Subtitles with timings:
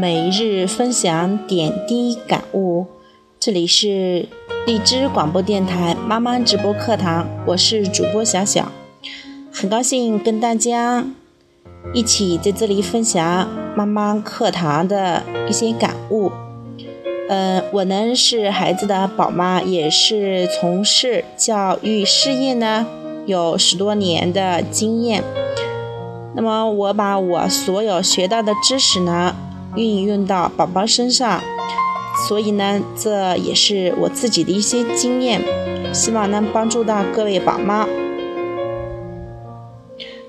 [0.00, 2.86] 每日分享点滴感悟，
[3.38, 4.26] 这里是
[4.66, 8.72] 荔枝广播电台妈妈直播课堂，我是主播小小，
[9.52, 11.04] 很高兴跟大家
[11.92, 13.46] 一起在这里分享
[13.76, 16.32] 妈妈课堂的一些感悟。
[17.28, 22.86] 嗯，我呢是孩子的宝妈，也是从事教育事业呢
[23.26, 25.22] 有十多年的经验。
[26.34, 29.36] 那么我把我所有学到的知识呢。
[29.76, 31.40] 运用到宝宝身上，
[32.28, 35.42] 所以呢，这也是我自己的一些经验，
[35.94, 37.86] 希望能帮助到各位宝妈。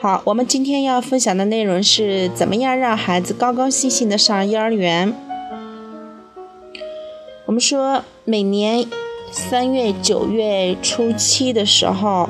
[0.00, 5.14] 好，我们今天要分享的内容是怎么样让孩子高高兴兴的上幼儿园。
[7.46, 8.86] 我们说，每年
[9.30, 12.28] 三月、九月初七的时候。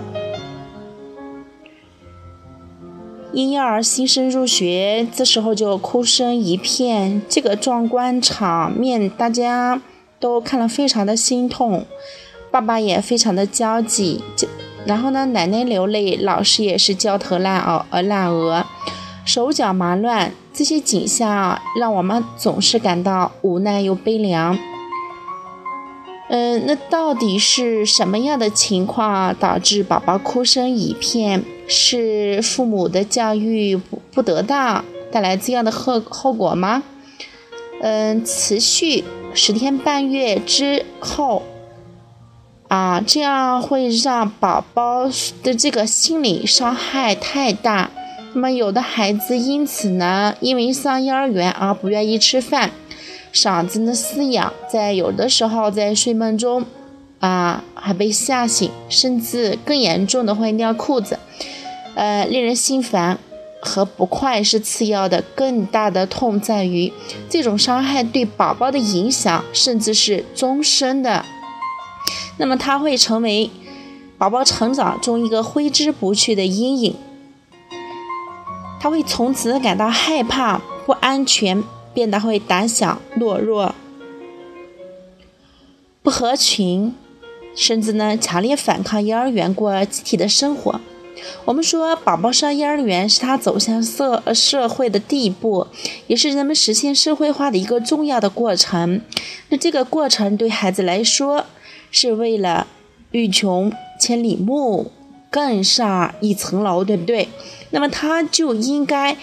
[3.39, 9.81] 婴幼儿新生入学，这时候就哭声一片，这个壮观场面大家
[10.19, 11.87] 都看了非常的心痛，
[12.51, 14.25] 爸爸也非常的焦急，
[14.85, 18.67] 然后呢，奶奶流泪，老师也是焦头烂额，呃烂额，
[19.25, 24.59] 手脚麻乱，这些景象让我们总是感到无奈又悲凉。
[26.29, 31.45] 嗯，那到底是什么样的情况导致宝宝哭声一片？
[31.71, 36.83] 是父母的教育不不得当带来这样的后后果吗？
[37.83, 39.05] 嗯，持续
[39.35, 41.43] 十天半月之后，
[42.69, 45.11] 啊，这样会让宝宝
[45.43, 47.91] 的这个心理伤害太大。
[48.33, 52.71] 那么有的孩子因此呢，因为上幼儿园而不愿意吃饭，
[53.33, 56.65] 嗓子呢嘶哑，在有的时候在睡梦中，
[57.21, 61.19] 啊，还被吓醒，甚至更严重的会尿裤子。
[61.95, 63.19] 呃，令人心烦
[63.61, 66.93] 和不快是次要的，更大的痛在于
[67.29, 71.25] 这种伤害对宝宝的影响，甚至是终身的。
[72.39, 73.51] 那么，它会成为
[74.17, 76.97] 宝宝成长中一个挥之不去的阴影。
[78.81, 83.75] 他会从此感到害怕、不安全，变得会胆小、懦弱、
[86.03, 86.95] 不合群，
[87.55, 90.81] 甚至呢，强烈反抗幼儿园过集体的生活。
[91.45, 95.67] 我们说，宝宝上幼儿园是他走向社社会的第一步，
[96.07, 99.01] 也是人们实现社会化的一个重要的过程。
[99.49, 101.47] 那这个过程对孩子来说，
[101.91, 102.69] 是为了
[103.11, 104.93] 欲穷千里目，
[105.29, 107.29] 更上一层楼，对不对？
[107.71, 109.17] 那么他就应该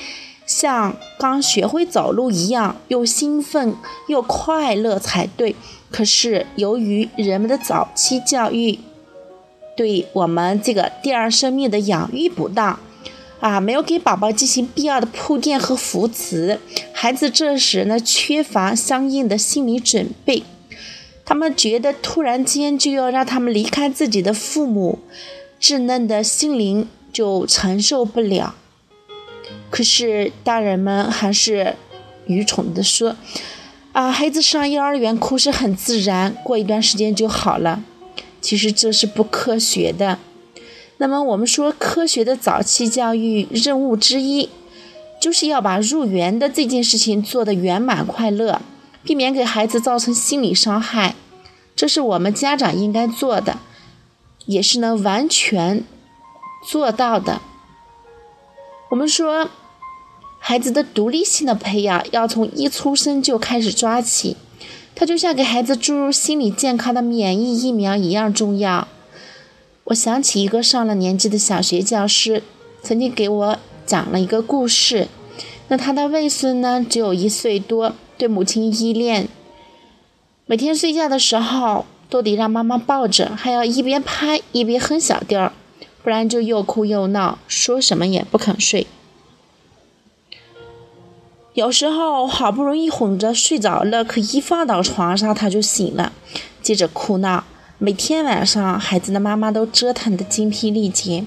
[0.46, 3.76] 像刚学会走路一样，又兴奋
[4.08, 5.56] 又快乐才对。
[5.92, 8.80] 可是由于人们的早期教育，
[9.78, 12.80] 对我们这个第二生命的养育不当，
[13.40, 16.60] 啊，没有给宝宝进行必要的铺垫和扶持，
[16.94, 20.44] 孩子这时呢缺乏相应的心理准备，
[21.24, 25.00] 他们觉得突然间就要让他们离开自己的父母，
[25.60, 28.56] 稚嫩的心灵就承受不了。
[29.76, 31.76] 可是大人们还是
[32.28, 33.18] 愚蠢的说，
[33.92, 37.84] 啊，孩子上幼儿园哭是很自然，过一段时间就好了。
[38.40, 40.18] 其实这是不科学的。
[40.96, 44.50] 那么我们说，科学的早期教育任务之一，
[45.20, 48.62] 就是要把入园的这件事情做得圆满快乐，
[49.04, 51.16] 避免给孩子造成心理伤害。
[51.76, 53.58] 这是我们家长应该做的，
[54.46, 55.84] 也是能完全
[56.66, 57.42] 做到的。
[58.92, 59.50] 我们说，
[60.48, 64.38] 孩子的独立性的培养要从一出生就开始抓起。
[64.94, 68.88] 它就像给孩子注入心理健康的免疫疫苗一样重要。
[69.86, 72.44] 我想起一个上了年纪的小学教师，
[72.84, 73.58] 曾经给我
[73.88, 75.08] 讲了一个故事。
[75.70, 79.28] 那他的外孙呢，只有一岁多，对母亲依恋，
[80.46, 85.52] 每天睡觉的时候都得让妈妈抱着，还要一边拍一边哼小调，
[86.04, 88.86] 不然就又哭又闹，说什么也不肯睡。
[91.56, 96.12] 有时候好不容易哄着睡着了，可一放到床上他就醒了，
[96.62, 97.46] 接着哭闹。
[97.78, 101.26] 每天晚上，孩子的妈妈都折腾得精疲力竭。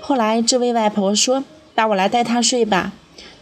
[0.00, 1.44] 后来，这位外婆说
[1.76, 2.92] ：“那我来带他睡吧。”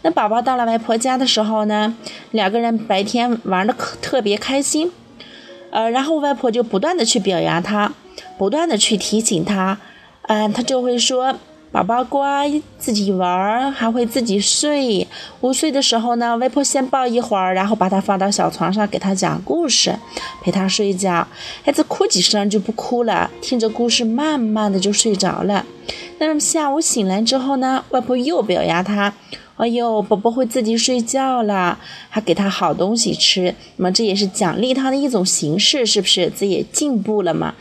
[0.03, 1.95] 那宝宝到了外婆家的时候呢，
[2.31, 4.91] 两个人白天玩的可特别开心，
[5.71, 7.93] 呃，然后外婆就不断的去表扬他，
[8.37, 9.77] 不断的去提醒他，
[10.23, 11.37] 嗯，他就会说。
[11.69, 12.49] 宝宝乖，
[12.79, 15.05] 自己玩儿，还会自己睡。
[15.41, 19.93] 午睡的时候呢，外婆先抱一会儿，然后把他放到小床上，给他讲故事，
[20.41, 21.27] 陪他睡觉。
[21.63, 25.65] 孩子哭几声就不哭了，听着故事慢慢的就睡着了。
[26.19, 29.13] 那么下午醒来之后呢，外婆又表扬他，
[29.57, 31.77] 哎呦，宝宝会自己睡觉了，
[32.09, 33.53] 还给他好东西吃。
[33.75, 36.31] 那么这也是奖励他的一种形式，是不是？
[36.35, 37.53] 这也进步了嘛？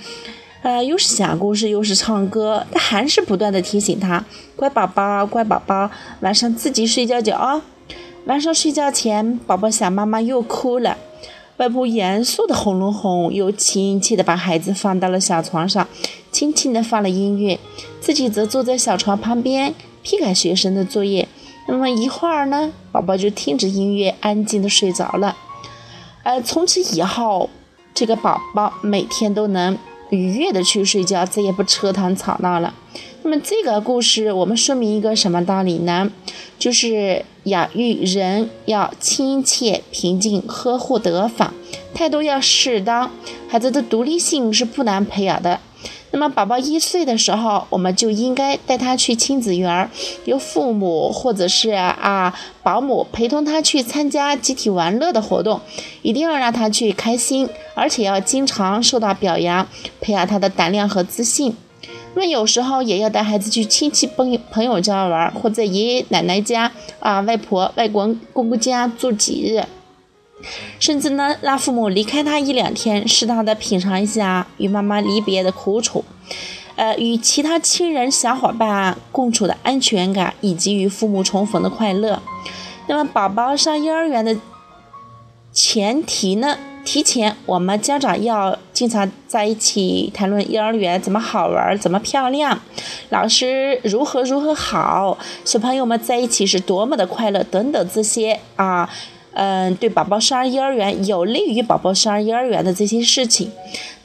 [0.67, 4.25] 呃，又是讲故事，又是唱歌，他还是不断的提醒他，
[4.57, 5.89] 乖宝宝，乖宝宝，
[6.23, 7.63] 晚上自己睡觉觉啊。
[8.25, 10.99] 晚上睡觉前，宝宝想妈妈又哭了。
[11.59, 15.87] 外婆严肃的哄了哄，又亲切的把孩子放到了小床上，
[16.33, 17.61] 轻轻的放了音乐，
[18.01, 19.73] 自己则坐在小床旁边
[20.03, 21.29] 批改学生的作业。
[21.69, 25.37] 那么一会儿呢，宝宝就听着音乐，安静的睡着了。
[26.25, 27.49] 呃，从此以后，
[27.95, 29.79] 这个宝宝每天都能
[30.11, 32.75] 愉悦的去睡觉，再也不扯谈吵闹了。
[33.23, 36.11] 那么这个故事我们说明一个什么道理呢？
[36.59, 41.53] 就是养育人要亲切、平静、呵护得法，
[41.93, 43.11] 态度要适当。
[43.49, 45.61] 孩子的独立性是不难培养的。
[46.13, 49.91] 那么宝宝一岁的时候，我们就应该带他去亲子园，
[50.25, 52.33] 由父母或者是啊
[52.63, 55.61] 保姆陪同他去参加集体玩乐的活动，
[56.03, 59.67] 一定要让他去开心，而且要经常受到表扬，
[60.01, 61.55] 培养他的胆量和自信。
[62.15, 69.63] 那么有时候也要带孩子去亲戚朋友朋友家玩，或者爷爷奶奶家啊、外婆外公公公家住几日，
[70.79, 76.05] 甚至呢让父母离开他一两天，适当的品尝一下与妈妈离别的苦楚，
[76.77, 82.23] 呃，与其他亲人小伙伴共处的安全感，以及与父母重逢的快乐。
[82.87, 84.37] 那么宝宝上幼儿园的
[85.53, 86.57] 前提呢？
[86.85, 92.61] 提前，我们家长要经常在一起谈论幼儿园怎么好玩，怎么漂亮，
[93.09, 98.89] 老师如何如何好，小朋友们在一起是多么的快乐等等这些啊，
[99.39, 103.53] 嗯，对宝宝上幼儿园有利于宝宝上幼儿园的这些事情，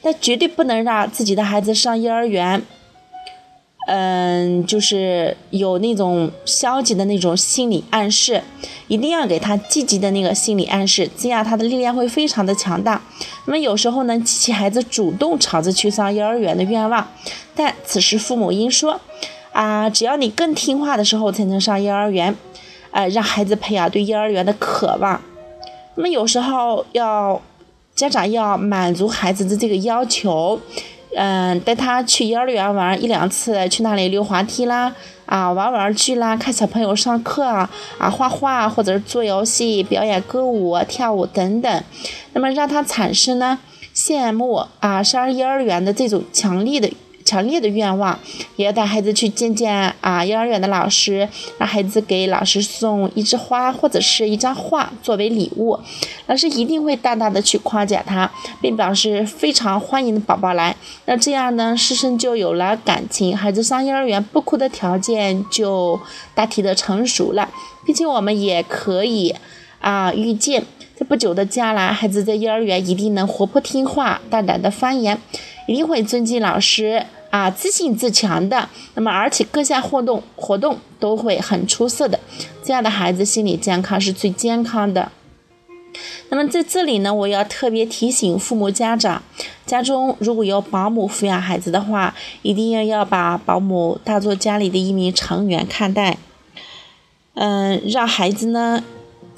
[0.02, 2.62] 但绝对不能让自己的孩子上幼儿园。
[3.88, 8.42] 嗯，就是有那种消极的那种心理暗示，
[8.88, 13.00] 一定要给他积极的那个心理暗示，这样他的力量会非常的强大。
[13.46, 17.08] 那么有时候呢，激起孩子主动朝着去上幼儿园的愿望，
[17.56, 19.00] 但此时父母应说：
[19.52, 22.36] 啊，只要你更听话的时候才能上幼儿园，
[22.92, 25.20] 呃，让孩子培养对幼儿园的渴望。
[25.96, 27.42] 那么有时候要
[27.94, 30.60] 家长要满足孩子的这个要求。
[31.14, 34.90] 嗯，带他去幼儿园玩一两次，去那里溜滑梯啦，
[35.26, 37.68] 啊，玩玩具啦，看小朋友上课啊，
[37.98, 41.84] 啊，画画或者是做游戏、表演歌舞、跳舞等等，
[42.32, 43.58] 那么让他产生呢
[43.94, 46.90] 羡慕啊上幼儿园的这种强烈的。
[47.24, 48.18] 强烈的愿望，
[48.56, 51.28] 也要带孩子去见见啊幼儿园的老师，
[51.58, 55.78] 让孩子给老师送一枝花或者是一张画作为礼物，
[56.26, 58.30] 老师一定会大大的去夸奖他，
[58.60, 60.74] 并表示非常欢迎宝宝来。
[61.06, 66.00] 那这样呢，师生就有了感情，孩子上幼儿园不哭的条件就
[66.34, 67.48] 大体的成熟了，
[67.84, 69.34] 并且我们也可以
[69.80, 70.64] 啊预见，
[70.94, 75.20] 在不久的将来，孩子在幼儿园一定能活泼听话，大胆的发言。
[75.66, 78.68] 一定会尊敬老师啊，自信自强的。
[78.94, 82.18] 那么，而且各项活动活动都会很出色的。
[82.62, 85.10] 这样的孩子心理健康是最健康的。
[86.30, 89.22] 那么在这里呢，我要特别提醒父母家长，
[89.66, 96.16] 家中如果有保姆抚养孩子的话，一定要要把保姆当做家里的一名成员看待。
[97.34, 98.82] 嗯，让孩子呢。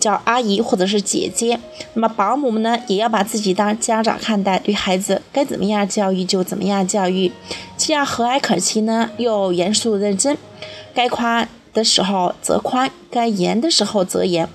[0.04, 1.58] 叫阿姨或者是姐姐，
[1.94, 7.32] 那么保姆们呢，也要把自己当家长看待，对孩子该怎么样教育就怎么样教育，
[7.78, 10.36] 既要和蔼可亲呢，又严肃认真，
[10.92, 14.46] 该宽的时候则宽，该严的时候则严。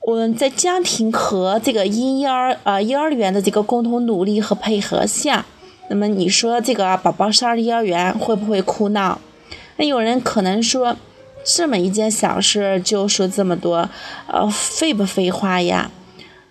[0.00, 5.46] 我们在家庭和这个婴幼儿呃幼儿园的这个共同努力和配合下，
[5.88, 9.20] 那么你说这个宝宝上幼儿园会不会哭闹？
[9.76, 10.96] 那有人可能说。
[11.46, 13.88] 这么一件小事就说这么多，
[14.26, 15.90] 呃，废不废话呀？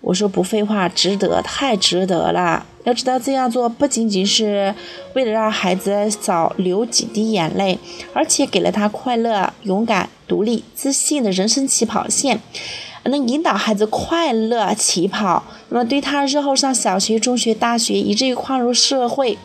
[0.00, 2.64] 我说不废话，值得，太值得了。
[2.84, 4.74] 要知道这样做不仅仅是
[5.14, 7.78] 为了让孩子少流几滴眼泪，
[8.14, 12.40] 而且给了他快乐、勇敢、独立、自信的人生起跑线，
[13.04, 15.44] 能引导孩子快乐起跑。
[15.68, 19.36] 那么对他日后上小学、中学、大学，以至于跨入社会，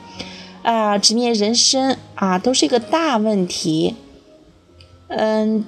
[0.62, 3.96] 啊，直面人生啊，都是一个大问题。
[5.14, 5.66] 嗯，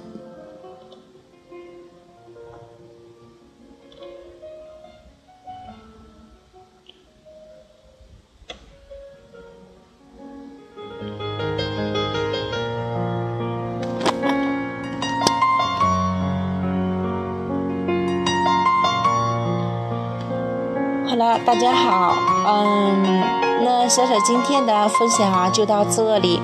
[21.06, 22.16] 好了，大家好，
[22.48, 23.22] 嗯，
[23.66, 26.40] 那小小今天的分享啊就到这里。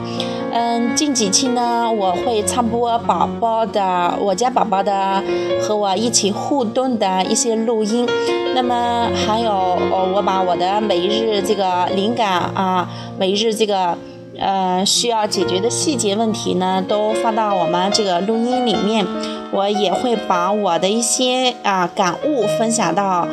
[0.51, 5.23] 嗯，近几期呢，我会插播宝宝的，我家宝宝的
[5.61, 8.07] 和我一起互动的一些录音。
[8.55, 13.95] 那么还有，哦我把我的每日这个灵感啊，每日这个
[14.37, 19.05] 呃需要解决的细节问题呢，都放到我们这个录音里面。
[19.51, 23.27] 我也会把我的一些啊感悟分享到。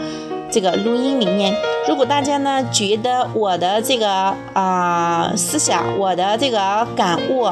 [0.51, 1.55] 这个录音里面，
[1.89, 7.51] 如果大家呢觉得我的这个啊思想，我的这个感悟，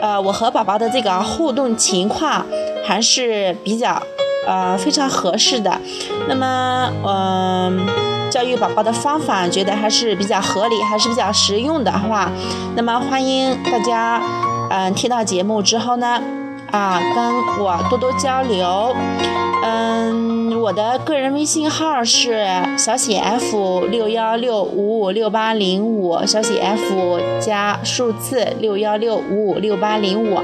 [0.00, 2.44] 呃，我和宝宝的这个互动情况
[2.86, 4.00] 还是比较
[4.46, 5.80] 呃非常合适的，
[6.28, 7.86] 那么嗯，
[8.30, 12.30] 教育宝宝的方法觉得还是比较合理，还是比较实用的话，
[12.76, 14.20] 那么欢迎大家
[14.70, 16.20] 嗯听到节目之后呢
[16.74, 18.94] 啊跟我多多交流，
[19.62, 20.34] 嗯。
[20.64, 22.46] 我的个人微信号是
[22.78, 30.40] 小写 f 六幺六五五六八零五，小写 f 加数字六幺六五五六八零五。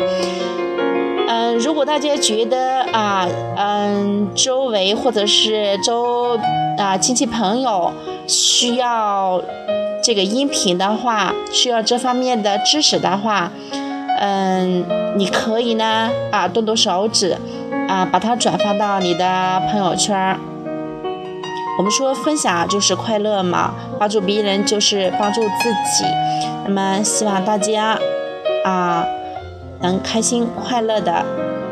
[1.27, 6.39] 嗯，如果大家觉得啊，嗯，周围或者是周
[6.77, 7.91] 啊亲戚朋友
[8.27, 9.41] 需要
[10.05, 13.51] 这个音频的话，需要这方面的知识的话，
[14.21, 14.85] 嗯，
[15.19, 17.37] 你可以呢啊动动手指。
[17.89, 20.39] 啊，把它转发到你的朋友圈
[21.77, 26.05] 我们说分享就是快乐嘛，帮助别人就是帮助自己。
[26.65, 27.99] 那么希望大家
[28.65, 29.05] 啊
[29.81, 31.25] 能开心快乐的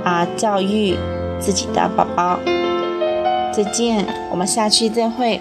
[0.02, 0.96] 啊教育
[1.38, 2.40] 自己的宝宝。
[3.52, 5.40] 再见，我们下期再会。